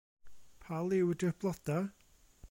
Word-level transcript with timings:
Pa 0.63 0.79
liw 0.87 1.11
ydi'r 1.15 1.35
bloda'? 1.43 1.77